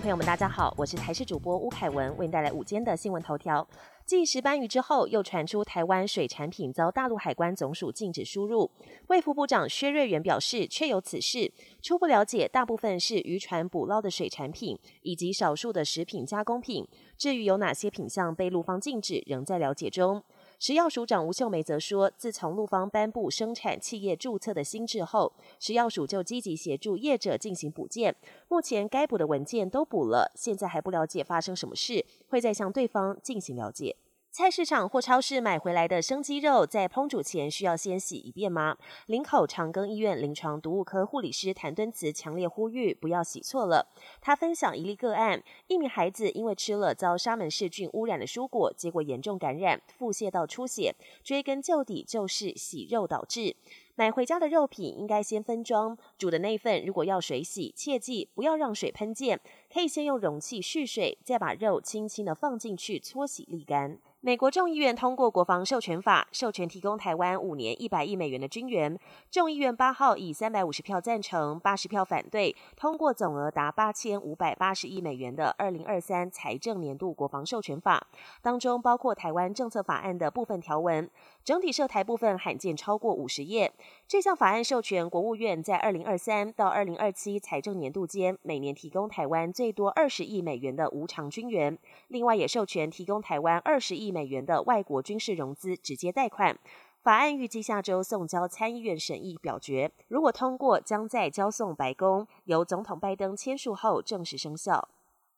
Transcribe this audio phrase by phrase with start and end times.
[0.00, 3.66] 朋友们，大家好，我是台视主播吴凯文，为您带来午间的新闻头条。
[4.06, 8.70] 继石斑鱼之后，又传出台湾水产品遭大陆海关总署禁止输入。
[9.08, 11.52] 卫副部长薛瑞元表示，确有此事，
[11.82, 16.86] 初步了解，大部分是渔船捕捞的水产品，以及少数的食品加工品。
[17.16, 20.22] 至于有哪些品项被陆方禁止，仍在了解中。
[20.58, 28.16] 食药署长吴秀梅则说，自从陆方颁布生产企业注册的新制后，食药署就积极协助业者进行补件。
[28.48, 33.94] 目前该补的文件都补了，现在还不了解发生什么事，会再向对方进行了解。
[34.38, 38.76] 菜市场或超市买回来的生鸡肉，在烹煮前需要先洗一遍吗？
[39.06, 43.88] 林口长庚医院临床毒物科护理师谭敦慈强烈呼吁，不要洗错了。
[44.20, 50.94] 他分享一例个案：一名孩子因为吃了遭沙门氏菌污染的蔬果，结果严重感染，腹泻到出血，
[51.24, 53.56] 追根究底就是洗肉导致。
[53.98, 59.40] 买回家的肉品应该先分装，煮的那份如果要水洗，切记不要让水喷溅，
[59.74, 63.98] 可以先用容器蓄水，再把肉轻轻的放进去搓洗沥干。
[64.20, 68.96] 美国众议院通过国防授权法，授权提供台湾五年一百亿美元的军援。
[69.30, 78.08] 众议院八号以三百五十票赞成、八十票反对，通过总额达八千五百八十亿美元的二零二三财政年度国防授权法，
[78.42, 81.08] 当中包括台湾政策法案的部分条文，
[81.44, 83.72] 整体涉台部分罕见超过五十页。
[84.08, 91.78] 这项法案授权国务院在二零二三到二零二七财政年度间，每年提供台湾最多二十亿美元的无偿军援，
[92.08, 94.08] 另外也授权提供台湾二十亿。
[94.18, 96.58] 美元的外国军事融资直接贷款
[97.02, 104.88] 法案预计下周送交参议院审议表决，如果通过，将在交送白宫，由总统拜登签署后正式生效。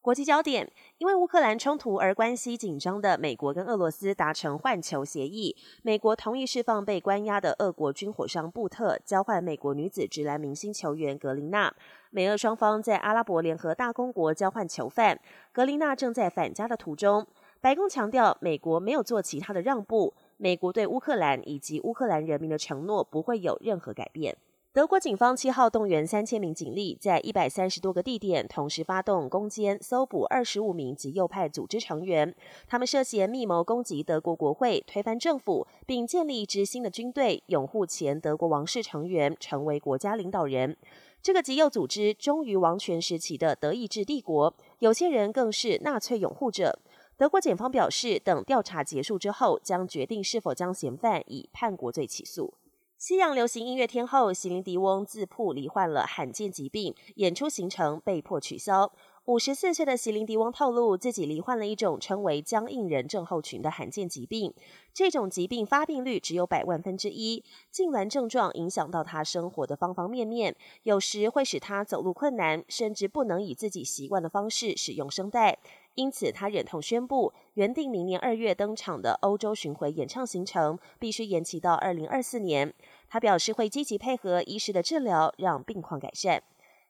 [0.03, 11.75] 国际焦点：因为乌克兰冲突而关系紧张的美国跟俄罗斯达成换球协议，美国同意释放被关押的俄国军火商布特，交换美国女子直男明星球员格林娜。
[12.09, 15.21] 美俄双方在阿拉伯联合大公国交换囚犯，
[15.53, 17.27] 格林娜正在返家的途中。
[17.61, 24.35] 白宫强调，美国没有做其他的让步，美国对乌克兰以及乌克兰人民的承诺不会有任何改变。
[24.73, 32.33] 德国警方七号动员三千名警力，在一百三十多个地点同时发动攻坚，搜捕二十五名极右派组织成员，
[32.69, 40.77] 他们涉嫌密谋攻击德国国会、推翻政府，并建立一支新的军队，拥护前德国王室成员，成为国家领导人。
[41.21, 46.79] 这个极右组织忠于王权时期的德意志帝国，有些人更是纳粹拥护者。
[47.17, 52.55] 德国检方表示，等调查结束之后，将决定是否将嫌犯以叛国罪起诉。
[53.01, 58.93] 西洋流行音乐天后席琳迪翁自曝罹患了罕见疾病，演出行程被迫取消。
[59.31, 64.53] 五十四岁的席琳迪翁透露，自己罹患了一种称为僵硬人症候群的罕见疾病。
[64.93, 75.59] 这种疾病发病率只有百万分之一，痉挛症状影响到他生活的方方面面，有时会使他走路困难，甚至不能以自己习惯的方式使用声带。
[75.95, 82.75] 因此，他忍痛宣布，原定明年二月登场的欧洲巡回演唱行程必须延期到二零二四年。
[83.09, 86.43] 他表示会积极配合医师的治疗，让病况改善。